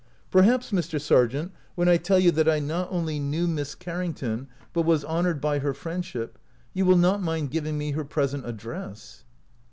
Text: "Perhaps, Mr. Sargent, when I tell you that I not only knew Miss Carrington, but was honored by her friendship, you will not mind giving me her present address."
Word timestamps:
"Perhaps, 0.31 0.71
Mr. 0.71 0.99
Sargent, 0.99 1.51
when 1.75 1.87
I 1.87 1.97
tell 1.97 2.17
you 2.17 2.31
that 2.31 2.49
I 2.49 2.57
not 2.57 2.87
only 2.91 3.19
knew 3.19 3.47
Miss 3.47 3.75
Carrington, 3.75 4.47
but 4.73 4.81
was 4.81 5.03
honored 5.03 5.39
by 5.39 5.59
her 5.59 5.75
friendship, 5.75 6.39
you 6.73 6.87
will 6.87 6.97
not 6.97 7.21
mind 7.21 7.51
giving 7.51 7.77
me 7.77 7.91
her 7.91 8.03
present 8.03 8.47
address." 8.47 9.25